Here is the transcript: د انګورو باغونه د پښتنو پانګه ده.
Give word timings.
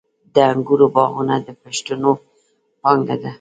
د 0.33 0.35
انګورو 0.51 0.87
باغونه 0.95 1.35
د 1.45 1.47
پښتنو 1.61 2.11
پانګه 2.83 3.15
ده. 3.21 3.29